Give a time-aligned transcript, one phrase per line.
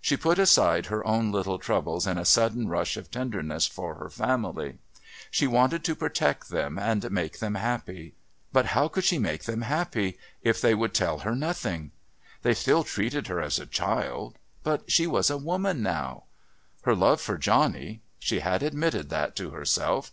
[0.00, 4.08] She put aside her own little troubles in a sudden rush of tenderness for her
[4.08, 4.78] family.
[5.30, 8.14] She wanted to protect them all and make them happy.
[8.50, 11.90] But how could she make them happy if they would tell her nothing?
[12.40, 16.24] They still treated her as a child but she was a woman now.
[16.84, 18.00] Her love for Johnny.
[18.18, 20.10] She had admitted that to herself.